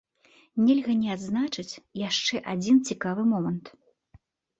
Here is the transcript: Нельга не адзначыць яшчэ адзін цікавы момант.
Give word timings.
Нельга 0.67 0.93
не 1.01 1.09
адзначыць 1.15 1.79
яшчэ 2.09 2.41
адзін 2.53 2.81
цікавы 2.91 3.27
момант. 3.35 3.65